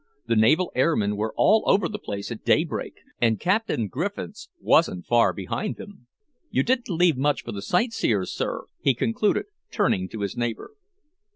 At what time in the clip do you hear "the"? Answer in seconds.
0.25-0.35, 1.87-1.99, 7.51-7.61